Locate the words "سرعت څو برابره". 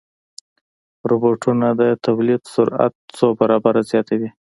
2.53-3.81